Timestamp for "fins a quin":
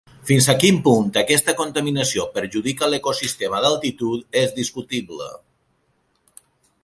0.27-0.77